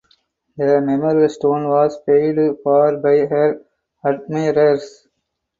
The 0.57 0.81
memorial 0.83 1.29
stone 1.29 1.67
was 1.69 1.95
paid 2.07 2.35
for 2.63 2.97
by 2.97 3.17
her 3.27 3.61
admirers. 4.03 5.07